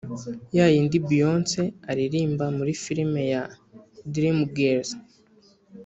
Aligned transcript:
ya 0.57 0.65
yindi 0.73 0.97
Beyoncé 1.07 1.63
aririmba 1.91 2.45
muri 2.57 2.71
film 2.83 3.11
ya 3.33 3.43
Dreamgirls 4.13 4.91